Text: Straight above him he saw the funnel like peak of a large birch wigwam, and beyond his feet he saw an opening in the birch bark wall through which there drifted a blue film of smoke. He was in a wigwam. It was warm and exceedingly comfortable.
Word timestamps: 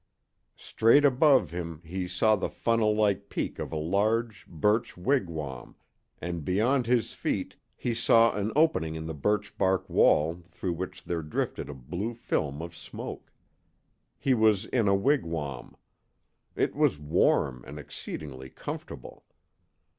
Straight 0.57 1.05
above 1.05 1.51
him 1.51 1.79
he 1.85 2.07
saw 2.07 2.35
the 2.35 2.49
funnel 2.49 2.95
like 2.95 3.29
peak 3.29 3.59
of 3.59 3.71
a 3.71 3.75
large 3.75 4.47
birch 4.47 4.97
wigwam, 4.97 5.75
and 6.19 6.43
beyond 6.43 6.87
his 6.87 7.13
feet 7.13 7.55
he 7.75 7.93
saw 7.93 8.35
an 8.35 8.51
opening 8.55 8.95
in 8.95 9.05
the 9.05 9.13
birch 9.13 9.55
bark 9.59 9.87
wall 9.87 10.41
through 10.49 10.73
which 10.73 11.03
there 11.03 11.21
drifted 11.21 11.69
a 11.69 11.75
blue 11.75 12.15
film 12.15 12.63
of 12.63 12.75
smoke. 12.75 13.31
He 14.17 14.33
was 14.33 14.65
in 14.65 14.87
a 14.87 14.95
wigwam. 14.95 15.75
It 16.55 16.73
was 16.73 16.97
warm 16.97 17.63
and 17.67 17.77
exceedingly 17.77 18.49
comfortable. 18.49 19.23